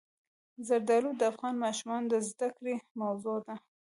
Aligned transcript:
زردالو 0.67 1.11
د 1.15 1.21
افغان 1.31 1.55
ماشومانو 1.65 2.05
د 2.09 2.15
زده 2.29 2.47
کړې 2.57 2.75
موضوع 3.01 3.37
ده. 3.47 3.55